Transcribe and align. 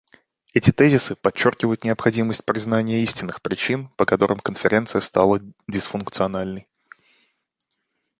Эти 0.55 0.71
тезисы 0.71 1.15
подчеркивают 1.15 1.83
необходимость 1.83 2.43
признания 2.43 3.03
истинных 3.03 3.39
причин, 3.43 3.89
по 3.97 4.05
которым 4.07 4.39
Конференция 4.39 4.99
стала 4.99 5.39
дисфункциональной. 5.67 6.67